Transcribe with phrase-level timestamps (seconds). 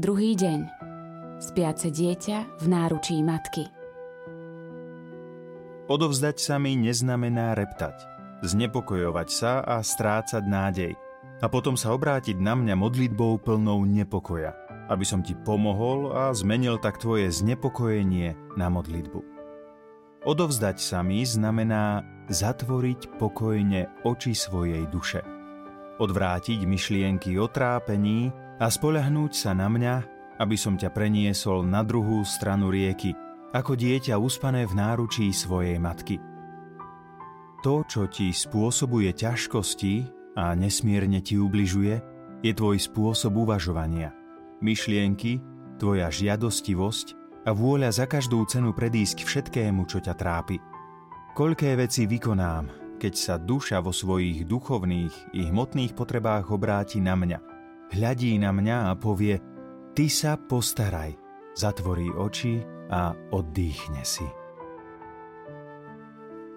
[0.00, 0.64] Druhý deň.
[1.44, 3.68] Spiace dieťa v náručí matky.
[5.92, 8.00] Odovzdať sa mi neznamená reptať,
[8.40, 10.96] znepokojovať sa a strácať nádej
[11.44, 14.56] a potom sa obrátiť na mňa modlitbou plnou nepokoja,
[14.88, 19.20] aby som ti pomohol a zmenil tak tvoje znepokojenie na modlitbu.
[20.24, 25.20] Odovzdať sa mi znamená zatvoriť pokojne oči svojej duše.
[26.00, 29.94] Odvrátiť myšlienky o trápení a spoľahnúť sa na mňa,
[30.36, 33.16] aby som ťa preniesol na druhú stranu rieky,
[33.56, 36.20] ako dieťa uspané v náručí svojej matky.
[37.64, 39.94] To, čo ti spôsobuje ťažkosti
[40.36, 41.96] a nesmierne ti ubližuje,
[42.40, 44.12] je tvoj spôsob uvažovania.
[44.60, 45.40] Myšlienky,
[45.80, 47.06] tvoja žiadostivosť
[47.48, 50.56] a vôľa za každú cenu predísť všetkému, čo ťa trápi.
[51.32, 57.40] Koľké veci vykonám, keď sa duša vo svojich duchovných i hmotných potrebách obráti na mňa–
[57.94, 59.38] hľadí na mňa a povie
[59.90, 61.18] Ty sa postaraj,
[61.58, 64.26] zatvorí oči a oddychne si.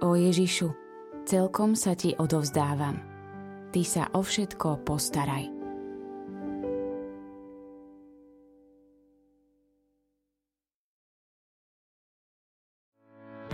[0.04, 0.70] O Ježišu,
[1.26, 3.00] celkom sa ti odovzdávam.
[3.74, 5.63] Ty sa o všetko postaraj.